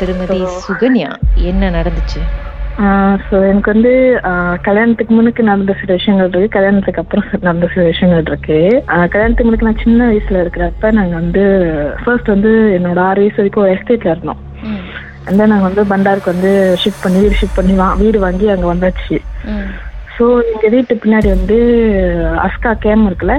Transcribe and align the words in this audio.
திருமதி 0.00 0.38
சுகன்யா 0.66 1.10
என்ன 1.50 1.70
நடந்துச்சு? 1.78 2.20
ஸோ 3.26 3.36
எனக்கு 3.50 3.72
வந்து 3.72 3.92
கல்யாணத்துக்கு 4.66 5.12
முன்னுக்கு 5.14 5.42
நடந்த 5.42 5.74
சில 5.80 5.92
விஷயங்கள் 5.92 6.28
இருக்கு. 6.30 6.56
கல்யாணத்துக்கு 6.56 7.02
அப்புறம் 7.02 7.28
நடந்த 7.46 7.68
சில 7.74 7.84
விஷயங்கள் 7.84 8.26
இருக்கு. 8.26 8.58
கல்யாணத்துக்கு 9.14 9.46
முன்னுக்கு 9.46 9.68
நான் 9.68 9.84
சின்ன 9.84 10.08
வயசுல 10.10 10.42
இருக்கிறப்ப 10.44 10.90
நாங்க 10.98 11.14
வந்து 11.14 11.44
ஃபர்ஸ்ட் 12.02 12.34
வந்து 12.34 12.52
என்னோட 12.78 13.00
ஆறு 13.08 13.22
வயசு 13.22 13.40
வரைக்கும் 13.40 13.72
எஸ்டேட்ல 13.74 14.14
இருந்தோம். 14.14 14.42
அந்த 15.30 15.46
நாங்க 15.46 15.64
வந்து 15.68 15.84
பண்டாருக்கு 15.92 16.34
வந்து 16.34 16.50
ஷிஃப்ட் 16.82 17.04
பண்ணி 17.04 17.20
வீடு 17.22 17.38
ஷிஃப்ட் 17.40 17.58
பண்ணி 17.60 17.74
வா 17.80 17.88
வீடு 18.02 18.18
வாங்கி 18.26 18.46
அங்க 18.54 18.66
வந்தாச்சு. 18.72 19.16
ஸோ 20.16 20.24
எங்க 20.50 20.66
வீட்டு 20.68 20.94
பின்னாடி 20.96 21.28
வந்து 21.28 21.56
அஸ்கா 22.44 22.72
கேம் 22.78 23.02
இருக்குல்ல? 23.06 23.34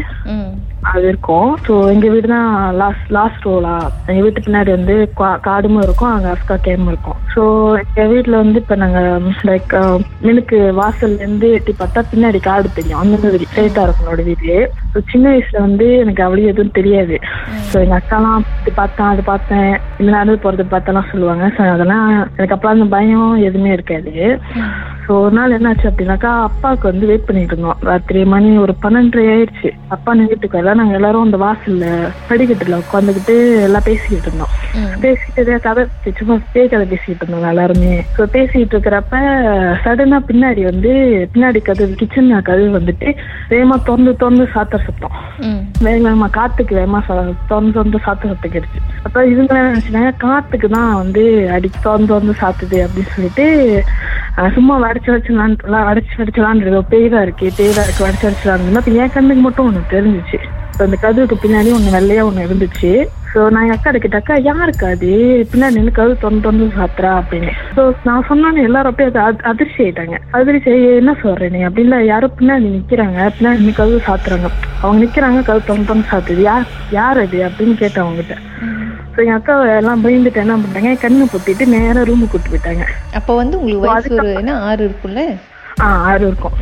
அது 0.89 1.07
இருக்கும். 1.07 1.47
ஸோ 1.65 1.73
எங்க 1.89 2.07
வீடு 2.07 2.27
தான் 2.27 2.49
லாஸ்ட் 2.73 3.07
லாஸ்ட் 3.09 3.45
ரோலா 3.45 3.73
எங்க 4.07 4.21
வீட்டு 4.21 4.41
பின்னாடி 4.41 4.69
வந்து 4.71 4.95
கா- 5.18 5.39
காடும் 5.39 5.82
இருக்கும். 5.82 6.11
அங்க 6.11 6.27
அஸ்கா 6.29 6.55
கேம் 6.59 6.87
இருக்கும். 6.87 7.18
ஸோ 7.33 7.41
எங்க 7.82 8.05
வீட்ல 8.05 8.35
வந்து 8.37 8.59
இப்ப 8.59 8.75
நாங்க 8.75 8.99
லைக் 9.43 9.73
மினுக்கு 10.21 10.59
வாசல்ல 10.73 11.19
இருந்து 11.19 11.49
எட்டி 11.51 11.73
பார்த்தா 11.73 12.04
பின்னாடி 12.11 12.41
காடு 12.41 12.69
தெரியும். 12.73 12.99
அந்த 12.99 13.18
மாதிரி 13.23 13.46
ஸ்ட்ரைட்டா 13.46 13.83
இருக்கும் 13.83 14.05
என்னோட 14.05 14.23
வீடு. 14.23 14.55
ஸோ 14.93 15.01
சின்ன 15.11 15.25
வயசுல 15.29 15.59
வந்து 15.59 15.87
எனக்கு 15.97 16.23
அவ்வளவு 16.23 16.47
எதுவும் 16.47 16.71
தெரியாது. 16.71 17.18
ஸோ 17.69 17.77
எங்க 17.79 17.99
அக்காலாம் 17.99 18.39
இது 18.61 18.73
பார்த்தேன் 18.75 19.07
அது 19.07 19.23
பார்த்தேன். 19.23 19.69
இல்லை 19.99 20.13
நடந்து 20.13 20.43
போறது 20.43 20.65
பார்த்தெல்லாம் 20.71 21.11
சொல்லுவாங்க. 21.11 21.47
ஸோ 21.57 21.63
அதெல்லாம் 21.69 22.07
எனக்கு 22.35 22.55
அப்பலாம் 22.55 22.77
அந்த 22.77 22.89
பயம் 22.89 23.29
எதுவுமே 23.43 23.71
இருக்காது. 23.71 24.15
ஸோ 25.07 25.14
ஒரு 25.25 25.34
நாள் 25.36 25.54
என்னாச்சு 25.56 25.86
அப்படின்னாக்கா 25.89 26.29
அப்பாவுக்கு 26.46 26.86
வந்து 26.89 27.06
வெயிட் 27.10 27.28
பண்ணிட்டு 27.28 27.54
இருந்தோம். 27.54 27.78
ராத்திரி 27.89 28.21
மணி 28.32 28.50
ஒரு 28.64 28.74
பன்னெண்டரை 28.84 29.24
ஆயிடுச்சு. 29.33 29.70
அப்பா 29.96 30.11
வீட்டுக்கு 30.21 30.57
வரல. 30.57 30.74
நாங்க 30.80 30.96
எல்லாரும் 31.00 31.25
அந்த 31.28 31.38
வாசல்ல 31.43 31.86
படிக்கட்டுல 32.30 32.80
உட்காந்துக்கிட்டு 32.83 33.36
எல்லாம் 33.67 33.86
பேசிக்கிட்டு 33.88 34.27
இருந்தோம். 34.30 34.53
பேசிட்டு 35.03 35.44
இதே 35.45 35.58
கதை 35.67 35.83
சும்மா 36.19 36.36
பேய் 36.55 36.69
கதை 36.73 36.86
பேசிக்கிட்டு 36.94 37.23
இருந்தோம் 37.25 37.47
எல்லாருமே. 37.53 37.94
ஸோ 38.17 38.25
பேசிட்டு 38.36 38.75
இருக்கிறப்ப 38.75 39.22
சடனா 39.86 40.19
பின்னாடி 40.31 40.64
வந்து 40.72 40.91
பின்னாடி 41.36 41.61
கதவு 41.69 41.95
கிச்சன் 42.02 42.33
கதவு 42.49 42.69
வந்துட்டு 42.77 43.08
வேகமா 43.53 43.77
திறந்து 43.88 44.14
திறந்து 44.23 44.47
சாத்தர் 44.55 44.86
சத்தம். 44.88 45.16
வேக 45.86 45.97
வேகமா 46.08 46.30
காத்துக்கு 46.39 46.75
வேகமா 46.81 47.02
திறந்து 47.08 47.73
திறந்து 47.77 48.03
சாத்த 48.08 48.33
சத்தம் 48.33 48.55
கிடைச்சு 48.58 48.81
அப்ப 49.08 49.25
இவங்க 49.33 49.53
என்ன 49.55 49.71
நினைச்சாங்க 49.71 50.14
காத்துக்கு 50.25 50.69
தான் 50.77 50.92
வந்து 51.02 51.23
அடி 51.55 51.71
திறந்து 51.77 52.11
திறந்து 52.14 52.36
சாத்துது 52.44 52.80
அப்படின்னு 52.88 53.14
சொல்லிட்டு 53.16 53.47
சும்மா 54.55 54.75
வடிச்சு 54.77 55.11
வடிச்சு 55.11 55.33
வடிச்சு 55.88 56.16
வடிச்சலான்றது 56.21 56.81
பேய் 56.91 57.09
தான் 57.09 57.23
இருக்கு 57.27 57.47
பேய் 57.57 57.71
இருக்கு 57.85 58.05
வடிச்சு 58.05 58.27
வடிச்சலான்னு 58.27 58.80
அப்ப 58.81 58.91
என் 59.03 59.13
கண்ணுக்கு 59.16 59.43
மட்டும் 59.45 59.67
ஒண்ணு 59.69 59.81
தெரிஞ்சுச்சு. 59.95 60.39
இப்ப 60.71 60.85
அந்த 60.85 60.97
கதவுக்கு 61.03 61.35
பின்னாடி 61.43 61.69
ஒண்ணு 61.77 61.95
வெள்ளையா 61.95 62.23
ஒண்ணு 62.30 62.45
இருந்துச்சு. 62.47 62.91
ஸோ 63.31 63.39
நான் 63.53 63.65
என் 63.67 63.75
அக்கா 63.75 63.91
கிட்ட 64.03 64.17
அக்கா 64.19 64.35
யாருக்கு 64.49 64.85
அது? 64.85 65.09
பின்னாடி 65.52 65.77
நின்று 65.77 65.91
கதவு 65.91 66.21
தொண்டு 66.23 66.41
தொண்டு 66.41 66.67
சாத்துறா 66.77 67.11
அப்படின்னு. 67.21 67.52
ஸோ 67.75 67.81
நான் 68.03 68.27
சொன்னோன்னு 68.30 68.65
எல்லாரும் 68.67 68.91
அப்படியே 68.91 69.09
அது 69.23 69.43
அதிர்ச்சி 69.52 69.80
ஆயிட்டாங்க. 69.83 70.17
அதிர்ச்சி 70.31 70.71
என்ன 71.02 71.15
சொல்ற 71.23 71.49
நீ? 71.55 71.61
அப்படின்னா 71.69 71.99
யாரும் 72.11 72.38
பின்னாடி 72.39 72.69
நிக்கிறாங்க 72.77 73.19
பின்னாடி 73.38 73.59
நின்று 73.59 73.80
கதவு 73.81 74.02
சாத்துறாங்க. 74.09 74.49
அவங்க 74.81 74.99
நிக்கிறாங்க 75.05 75.41
கதவு 75.41 75.69
தொண்டு 75.71 75.89
தொண்டு 75.91 76.11
சாத்துது. 76.13 76.41
யார் 76.41 76.67
யார் 76.91 77.19
அது? 77.25 77.39
அப்படின்னு 77.49 77.75
கேட்டேன் 77.83 78.05
அவங்ககிட்ட. 78.05 78.38
ஸோ 79.17 79.23
என் 79.25 79.33
அக்கா 79.33 79.53
எல்லாம் 79.75 80.03
பயந்துட்டு 80.03 80.41
என்ன 80.41 80.55
பண்ணிட்டாங்க 80.55 80.89
கண்ணு 81.03 81.23
பொத்திட்டு 81.31 81.65
நேரா 81.65 82.01
ரூமுக்கு 82.01 82.33
கூட்டு 82.33 82.49
போயிட்டாங்க. 82.49 82.83
அப்ப 83.13 83.35
வந்து 83.35 83.55
உங்களுக்கு 83.59 83.85
வயசு 83.85 84.09
ஆறு 84.69 84.81
இருக்கும்ல? 84.87 85.21
ஆ 85.81 85.87
ஆறு 86.09 86.23
இருக்கும். 86.27 86.57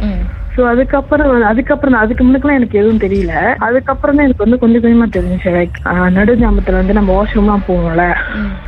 ஸோ 0.56 0.62
அதுக்கப்புறம் 0.72 1.32
அதுக்கப்புறம் 1.52 2.02
அதுக்கு 2.04 2.24
முன்னுக்குலாம் 2.26 2.60
எனக்கு 2.60 2.80
எதுவும் 2.82 3.02
தெரியல. 3.04 3.34
அதுக்கப்புறம் 3.68 4.16
தான் 4.18 4.26
எனக்கு 4.28 4.46
வந்து 4.46 4.60
கொஞ்சம் 4.62 4.84
கொஞ்சமா 4.84 5.08
தெரிஞ்சு 5.16 5.52
லைக் 5.56 5.78
நடுஜாமத்துல 6.18 6.80
வந்து 6.82 6.98
நம்ம 6.98 7.10
வாஷ்ரூம்லாம் 7.18 7.66
போவோம்ல. 7.68 8.06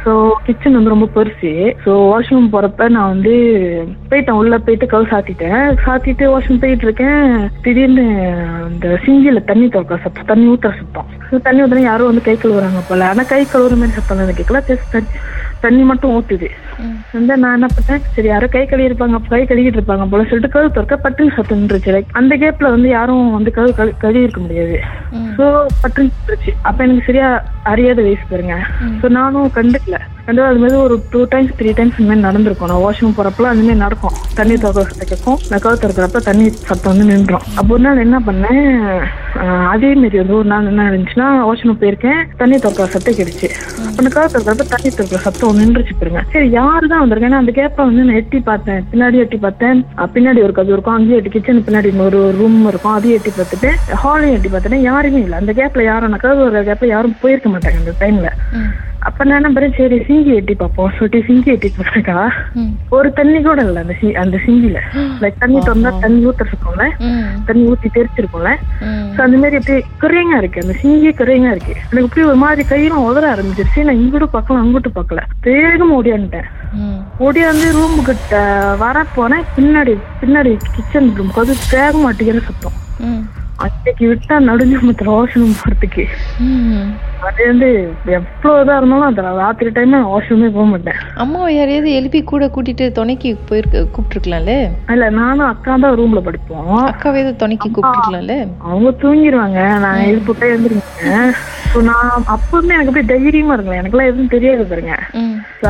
ஸோ 0.03 0.11
கிச்சன் 0.47 0.77
வந்து 0.79 0.93
ரொம்ப 0.95 1.07
பெருசு. 1.17 1.51
ஸோ 1.85 1.93
வாஷ்ரூம் 2.11 2.51
போறப்ப 2.55 2.89
நான் 2.95 3.11
வந்து 3.13 3.35
போயிட்டேன். 4.11 4.39
உள்ள 4.41 4.57
போயிட்டு 4.65 4.91
கவு 4.93 5.07
சாத்திட்டேன். 5.13 5.63
சாத்திட்டு 5.85 6.31
வாஷ்ரூம் 6.33 6.61
போயிட்டு 6.63 6.87
இருக்கேன். 6.87 7.23
திடீர்னு 7.65 8.05
இந்த 8.71 8.87
சிங்கில 9.05 9.41
தண்ணி 9.51 9.67
திறக்கிற 9.75 9.99
சத்தம் 10.05 10.29
தண்ணி 10.31 10.47
ஊத்துற 10.53 10.73
சத்தம். 10.81 11.09
ஸோ 11.29 11.41
தண்ணி 11.47 11.61
ஊத்துனா 11.63 11.87
யாரும் 11.89 12.11
வந்து 12.11 12.27
கை 12.27 12.37
கழுவுறாங்க 12.43 12.83
போல. 12.89 13.07
ஆனா 13.13 13.25
கை 13.33 13.41
கழுவுற 13.53 13.75
மாதிரி 13.81 13.97
சத்தம் 13.99 14.23
எனக்கு 14.25 14.41
கேட்கல 14.41 14.61
தண்ணி- 15.63 15.83
மட்டும் 15.83 16.11
ஊத்துது. 16.11 16.49
வந்து 17.11 17.37
நான் 17.37 17.53
என்ன 17.53 17.65
பண்ணேன்? 17.65 18.01
சரி 18.13 18.27
யாரோ 18.27 18.47
கை 18.47 18.65
கழுவி 18.65 18.93
இருப்பாங்க 18.93 19.15
கை 19.27 19.43
கழுவிட்டு 19.43 19.77
இருப்பாங்க 19.77 20.09
போல 20.09 20.23
சொல்லிட்டு 20.23 20.59
கழுவு 20.59 20.71
திறக்க 20.71 21.09
பட்டுன்னு 21.09 21.35
சத்தம் 21.35 21.59
நின்றுச்சு. 21.59 21.95
லைக் 21.95 22.05
அந்த 22.11 22.37
கேப்ல 22.37 22.69
வந்து 22.69 22.89
யாரும் 22.89 23.31
வந்து 23.31 23.51
கழுவு 23.55 23.73
கழு 23.77 23.93
கழுவி 23.97 24.21
இருக்க 24.21 24.41
முடியாது. 24.41 24.79
ஸோ 25.37 25.65
பட்டுன்னு 25.83 26.09
அப்ப 26.61 26.83
எனக்கு 26.83 27.03
சரியா 27.05 27.43
அறியாத 27.71 27.99
வயசு 28.07 28.25
பாருங்க. 28.31 28.55
ஸோ 29.01 29.09
நானும் 29.17 29.51
கண்டுக்கல. 29.57 29.97
கண்டு 30.27 30.41
அது 30.45 30.59
மாதிரி 30.61 30.77
ஒரு 30.85 30.95
டூ 31.11 31.19
டைம்ஸ் 31.33 31.53
த்ரீ 31.59 31.69
டைம்ஸ் 31.75 31.99
இந்த 31.99 32.07
மாதிரி 32.09 32.25
நடந்திருக்கும். 32.27 32.69
நான் 32.71 32.81
வாஷ்ரூம் 32.85 33.15
போறப்பலாம் 33.17 33.51
அந்த 33.53 33.63
மாதிரி 33.67 33.83
நடக்கும். 33.83 34.15
தண்ணி 34.37 34.55
சத்தம் 34.63 35.09
கேட்கும் 35.11 35.37
நான் 35.49 35.61
கழுவு 35.65 35.81
திறக்கிறப்ப 35.83 36.21
தண்ணி 36.27 36.45
சத்தம் 36.69 36.91
வந்து 36.91 37.05
நின்றும் 37.11 37.43
அப்போ 37.59 37.71
ஒரு 37.75 37.83
நாள் 37.85 38.03
என்ன 38.05 38.17
பண்ணேன்? 38.27 38.65
அதே 39.73 39.89
மாதிரி 40.01 40.17
வந்து 40.21 40.35
ஒரு 40.39 40.49
நாள் 40.53 40.69
என்ன 40.71 40.87
இருந்துச்சுன்னா 40.91 41.27
வாஷ்ரூம் 41.49 41.79
போயிருக்கேன் 41.83 42.19
தண்ணி 42.41 42.57
திறக்கிற 42.65 42.87
சத்தம் 42.95 43.17
கிடைச்சு 43.19 43.49
அப்ப 43.87 44.09
கழுவு 44.15 44.31
திறக்கிறப்ப 44.33 44.65
தண்ணி 44.73 44.91
திறக்கிற 44.97 45.21
சத்தம் 45.27 45.61
நின்றுச்சு 45.61 45.95
பாருங்க. 46.01 46.23
சரி 46.33 46.49
யாரு 46.59 46.85
தான் 46.93 47.03
வந்திருக்கேன் 47.03 47.39
அந்த 47.41 47.53
கேப்ப 47.59 47.87
வந்து 47.89 48.05
நான் 48.09 48.19
எட்டி 48.21 48.41
பார்த்தேன். 48.51 48.81
பின்னாடி 48.91 49.23
எட்டி 49.25 49.39
பார்த்தேன். 49.47 49.79
பின்னாடி 50.17 50.39
ஒரு 50.47 50.55
கதவு 50.59 50.75
இருக்கும் 50.75 50.97
அங்கேயும் 50.97 51.19
எட்டி 51.21 51.33
கிச்சன் 51.37 51.65
பின்னாடி 51.69 51.91
இன்னொரு 51.93 52.19
ரூம் 52.41 52.59
இருக்கும் 52.73 52.95
அதையும் 52.97 53.17
எட்டி 53.19 53.33
பார்த்துட்டு 53.39 53.71
ஹாலையும் 54.03 54.35
எட்டி 54.39 54.51
பார்த்துட்டு 54.51 54.81
யாருமே 54.89 55.21
இல்லை. 55.25 55.39
அந்த 55.43 55.53
கேப்ல 55.61 55.87
யாரும் 55.91 56.21
கதவு 56.25 56.45
ஒரு 56.49 56.67
கேப்ல 56.69 56.91
யாரும் 56.95 57.17
போயிருக்க 57.23 57.55
மாட்டாங்க 57.57 57.81
அந்த 57.83 57.95
டைம்ல 58.01 58.29
அப்ப 59.07 59.23
நான் 59.23 59.53
பண்ணேன் 59.55 59.75
சரி 59.77 59.97
சிங்கி 60.07 60.31
எட்டி 60.37 60.53
பார்ப்போம். 60.55 60.93
சொல்லிட்டு 60.95 61.19
சிங்கி 61.27 61.49
எட்டி 61.53 61.69
பார்த்தாக்கா 61.75 62.15
ஒரு 62.89 63.09
தண்ணி 63.13 63.39
கூட 63.41 63.61
இல்லை 63.67 63.81
அந்த 63.83 63.95
சி 63.99 64.07
அந்த 64.13 64.37
சிங்கில. 64.45 64.79
லைக் 65.21 65.37
தண்ணி 65.39 65.59
திறந்தா 65.59 65.91
தண்ணி 65.99 66.19
ஊத்துறதுக்கும்ல 66.27 66.85
தண்ணி 67.45 67.63
ஊத்தி 67.71 67.89
தெரிச்சிருக்கும்ல. 67.89 68.51
So, 69.13 69.21
அந்த 69.25 69.37
மாதிரி 69.37 69.59
அப்படியே 69.59 69.79
குறையங்கா 70.01 70.37
இருக்கு. 70.37 70.63
அந்த 70.65 70.75
சிங்கியே 70.81 71.13
குறையங்கா 71.13 71.51
இருக்கு. 71.51 71.75
எனக்கு 71.83 72.07
அப்படியே 72.07 72.27
ஒரு 72.27 72.37
மாதிரி 72.37 72.65
கையெல்லாம் 72.71 73.07
உதற 73.09 73.25
ஆரம்பிச்சிருச்சு. 73.33 73.85
நான் 73.87 73.99
இங்கிட்டு 74.01 74.29
பார்க்கலாம் 74.29 74.63
அங்கிட்டு 74.63 74.91
பார்க்கல. 74.97 75.23
வேகமா 75.47 75.95
ஓடியான்ட்டேன் 75.99 76.47
ம், 76.79 76.99
ஓடியாந்து 77.19 77.67
ரூம் 77.71 77.97
கிட்ட 78.03 78.35
வர 78.77 79.05
போனேன். 79.15 79.47
பின்னாடி 79.57 79.93
பின்னாடி 80.21 80.53
கிச்சன் 80.75 81.11
ரூம் 81.15 81.33
அது 81.43 81.55
வேக 81.73 81.93
மாட்டேங்கிற 81.97 82.41
சத்தம். 82.41 82.77
அன்னைக்கு 83.65 84.05
விட்டா 84.07 84.35
நடுஞ்சமத்துல 84.47 85.13
வாஷ்ரூம் 85.13 85.59
போறதுக்கு. 85.61 86.03
ம். 86.47 86.89
அது 87.25 87.45
வந்து 87.47 87.69
எவ்வளவு 88.15 88.61
இதா 88.63 88.75
இருந்தாலும் 88.79 89.07
அந்த 89.09 89.21
ராத்திரி 89.39 89.69
டைம் 89.77 89.95
வாஷ்ரூமே 90.11 90.49
போக 90.55 90.65
மாட்டேன். 90.71 90.99
அம்மாவை 91.23 91.49
யாரையாவது 91.55 91.91
எழுப்பி 91.99 92.19
கூட 92.23 92.45
கூட்டிட்டு 92.55 92.85
துணைக்கு 92.97 93.29
போயிருக்க 93.49 93.83
கூப்பிட்டுருக்கலாம்ல? 93.85 94.55
இல்ல 94.95 95.09
நானும் 95.19 95.49
அக்கா 95.51 95.75
தான் 95.85 95.97
ரூம்ல 95.99 96.21
படிப்போம். 96.27 96.71
அக்காவை 96.91 97.23
துணைக்கு 97.43 97.69
கூப்பிட்டுருக்கலாம்ல? 97.69 98.35
அவங்க 98.69 98.91
தூங்கிடுவாங்க 99.03 99.61
நான் 99.85 100.07
இது 100.09 100.19
போட்டா 100.29 100.45
எழுந்திருக்கேன். 100.45 101.29
ஸோ 101.71 101.79
நான் 101.89 102.11
அப்பவுமே 102.35 102.75
எனக்கு 102.75 102.91
அப்படியே 102.91 103.09
தைரியமா 103.13 103.53
இருக்கல 103.55 103.79
எனக்குலாம் 103.79 104.09
எதுவும் 104.11 104.33
தெரியாது 104.35 104.63
பாருங்க. 104.69 104.93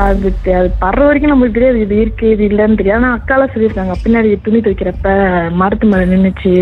அது 0.02 0.30
அது 0.60 0.70
படுற 0.84 1.02
வரைக்கும் 1.08 1.32
நம்மளுக்கு 1.34 1.58
தெரியாது. 1.58 1.80
இது 1.86 1.96
இருக்கு 2.04 2.26
இது 2.34 2.44
இல்லைன்னு 2.50 2.80
தெரியாது. 2.82 3.00
ஆனா 3.02 3.10
அக்காலாம் 3.18 3.54
சொல்லியிருக்காங்க. 3.54 3.96
பின்னாடி 4.04 4.30
துணி 4.46 4.60
துவைக்கிறப்ப 4.60 5.14
மரத்து 5.62 5.88
மேல 5.92 6.06
நின்னுச்சு. 6.12 6.54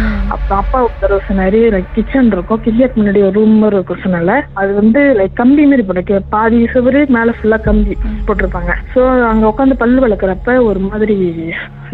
ம், 0.00 0.18
அப்புறம் 0.34 0.60
அப்பா 0.62 0.80
ஒரு 0.86 0.94
தடவை 1.02 1.20
சொன்னாரு 1.28 1.60
கிச்சன் 1.96 2.32
இருக்கும். 2.36 2.62
கிச்சனுக்கு 2.64 3.00
முன்னாடி 3.00 3.22
ஒரு 3.28 3.36
ரூம் 3.38 3.54
மாதிரி 3.62 3.78
இருக்கும் 3.78 4.02
சொன்னால 4.22 4.34
அது 4.52 4.70
வந்து 4.74 5.00
லைக் 5.18 5.34
கம்பி 5.34 5.62
மாதிரி 5.66 5.84
போட்டு 5.88 6.16
பாதி 6.34 6.58
சுவரு 6.74 7.00
மேல 7.16 7.34
ஃபுல்லா 7.38 7.58
கம்பி 7.60 7.94
போட்டிருப்பாங்க. 8.26 8.72
சோ 8.92 9.00
அங்க 9.30 9.44
உட்காந்து 9.50 9.80
பல்லு 9.82 10.04
விளக்குறப்ப 10.04 10.56
ஒரு 10.68 10.80
மாதிரி 10.88 11.16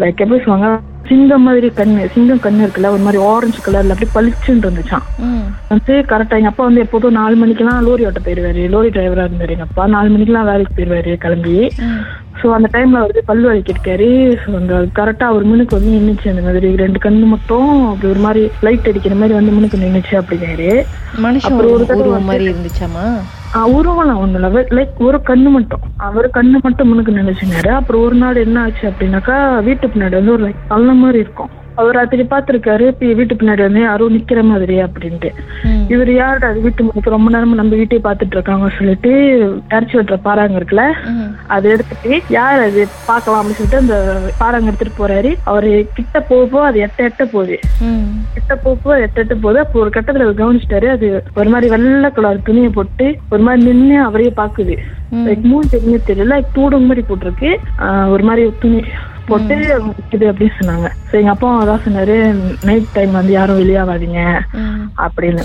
லைக் 0.03 0.23
எப்படி 0.25 0.41
சொல்லுவாங்க? 0.45 0.69
சிங்கம் 1.07 1.45
மாதிரி 1.47 1.69
கண்ணு 1.77 2.03
சிங்கம் 2.15 2.43
கண்ணு 2.45 2.65
இருக்குல்ல 2.65 2.89
ஒரு 2.95 3.03
மாதிரி 3.05 3.19
ஆரஞ்சு 3.29 3.61
கலர்ல 3.67 3.95
அப்படியே 3.95 4.15
பளிச்சுன்னு 4.15 4.65
இருந்துச்சான் 4.65 5.05
வந்து 5.71 5.95
கரெக்டா 6.11 6.39
எங்க 6.41 6.51
அப்பா 6.51 6.65
வந்து 6.65 6.85
எப்போதும் 6.85 7.17
நாலு 7.19 7.35
மணிக்கெல்லாம் 7.37 7.81
லோரி 7.87 8.07
ஓட்ட 8.09 8.21
போயிருவாரு. 8.21 8.63
லோரி 8.75 8.91
டிரைவரா 8.97 9.27
இருந்தாரு 9.29 9.55
எங்க 9.57 9.67
அப்பா. 9.69 9.85
நாலு 9.95 10.09
மணிக்கெல்லாம் 10.15 10.49
வேலைக்கு 10.51 10.75
போயிருவாரு 10.77 11.13
கிளம்பி. 11.25 11.57
ஸோ 12.41 12.49
அந்த 12.57 12.69
டைம்ல 12.75 12.99
வந்து 13.05 13.23
பல்லு 13.31 13.47
வலிக்கிருக்காரு 13.51 14.09
ஸோ 14.43 14.49
அந்த 14.61 14.75
கரெக்டா 14.99 15.29
அவர் 15.33 15.49
முனுக்கு 15.51 15.79
வந்து 15.79 15.95
நின்னுச்சு 15.97 16.33
அந்த 16.33 16.45
மாதிரி. 16.49 16.69
ரெண்டு 16.85 17.01
கண்ணு 17.07 17.27
மட்டும் 17.35 17.71
அப்படி 17.91 18.09
ஒரு 18.15 18.23
மாதிரி 18.27 18.45
லைட் 18.69 18.91
அடிக்கிற 18.93 19.17
மாதிரி 19.23 19.37
வந்து 19.39 19.57
முனுக்கு 19.59 19.85
நின்னுச்சு 19.85 20.15
அப்படிங்காரு 20.21 20.71
மனுஷன் 21.27 21.51
அப்புறம் 21.51 21.75
ஒரு 22.13 22.29
மாதிரி 22.31 22.47
இருந்துச்சாமா 22.51 23.07
உருவம்லாம் 23.55 24.17
ஒண்ணும் 24.17 24.35
இல்லை. 24.35 24.63
லைக் 24.63 24.97
ஒரு 24.99 25.21
கண்ணு 25.27 25.49
மட்டும். 25.49 25.81
அவர் 25.97 26.31
கண்ணு 26.35 26.61
மட்டும் 26.63 26.89
முனுக்கு 26.89 27.13
நினைச்சுனாரு 27.13 27.69
அப்புறம் 27.69 28.03
ஒரு 28.03 28.15
நாள் 28.15 28.37
என்ன 28.37 28.63
ஆச்சு 28.63 28.89
அப்படின்னாக்கா 28.89 29.63
வீட்டு 29.63 29.87
பின்னாடி 29.87 30.11
வந்து 30.11 30.33
ஒரு 30.33 30.49
லைக் 30.49 30.55
பள்ளம் 30.69 30.97
மாதிரி 30.97 31.19
இருக்கும். 31.19 31.51
அவர் 31.81 31.97
ராத்திரி 31.99 32.23
பார்த்திருக்காரு 32.31 32.85
இப்ப 32.93 33.13
வீட்டு 33.19 33.35
பின்னாடி 33.41 33.63
வந்து 33.67 33.83
யாரும் 33.87 34.15
நிக்கிற 34.17 34.41
மாதிரி 34.51 34.77
அப்படின்ட்டு. 34.85 35.31
இவர் 35.95 36.11
யார் 36.15 36.47
அது 36.49 36.59
வீட்டு 36.65 37.11
ரொம்ப 37.15 37.29
நேரமா 37.35 37.59
நம்ம 37.61 37.77
வீட்டை 37.81 37.99
பார்த்துட்டு 38.07 38.37
இருக்காங்க 38.37 38.69
சொல்லிட்டு 38.79 39.11
இறச்சி 39.75 39.97
வெட்டுற 39.99 40.17
பாறாங்க 40.27 40.59
இருக்குல்ல. 40.61 40.85
அதை 41.57 41.67
எடுத்துட்டு 41.75 42.13
யார் 42.37 42.61
அது? 42.69 42.83
பார்க்கலாம் 43.11 43.41
அப்படின்னு 43.41 43.61
சொல்லிட்டு 43.61 43.83
அந்த 43.85 43.97
பாறாங்க 44.41 44.71
எடுத்துட்டு 44.71 45.01
போறாரு. 45.01 45.33
அவரு 45.51 45.71
கிட்ட 45.99 46.21
போக 46.31 46.45
போக 46.55 46.65
அது 46.71 46.79
எட்ட 46.87 47.09
எட்ட 47.09 47.27
போகுது. 47.35 47.59
கிட்ட 48.37 48.57
போக 48.65 48.77
போக 48.85 48.97
எட்ட 49.07 49.19
எட்ட 49.25 49.37
போகுது. 49.45 49.61
அப்போ 49.65 49.83
ஒரு 49.85 49.93
கட்டத்துல 49.97 50.31
கவனிச்சிட்டாரு. 50.43 50.89
அது 50.97 51.09
ஒரு 51.41 51.51
மாதிரி 51.55 51.71
வெள்ளை 51.75 52.11
கலர் 52.19 52.47
துணியை 52.49 52.71
போட்டு 52.79 53.07
ஒரு 53.35 53.45
மாதிரி 53.49 53.67
நின்னு 53.69 53.99
அவரையே 54.09 54.33
பாக்குது 54.43 54.77
லைக் 55.27 55.47
மூணு 55.51 55.65
தெரியல. 55.75 56.25
Like 56.33 56.49
தூடம் 56.57 56.89
மாதிரி 56.89 57.05
போட்டிருக்கு. 57.11 57.51
ஒரு 58.15 58.23
மாதிரி 58.29 58.43
துணி. 58.65 58.81
போட்டு 59.31 59.57
இது 60.15 60.27
அப்படின்னு 60.33 60.59
சொன்னாங்க. 60.61 60.89
சோ 61.09 61.15
எங்க 61.21 61.33
அப்பா 61.35 61.51
அதான் 61.63 61.85
சொன்னாரு 61.87 62.17
நைட் 62.69 62.95
டைம் 62.97 63.19
வந்து 63.21 63.33
யாரும் 63.39 63.61
வெளியாகாதீங்க. 63.63 64.23
அப்படின்னு. 65.07 65.45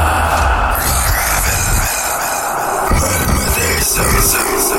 Essence. 3.99 4.70